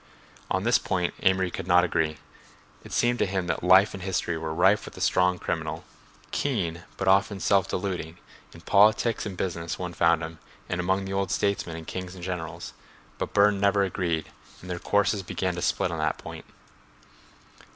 [0.49, 2.17] On this point Amory could not agree.
[2.83, 5.83] It seemed to him that life and history were rife with the strong criminal,
[6.31, 8.17] keen, but often self deluding;
[8.51, 12.23] in politics and business one found him and among the old statesmen and kings and
[12.23, 12.73] generals;
[13.19, 16.45] but Burne never agreed and their courses began to split on that point.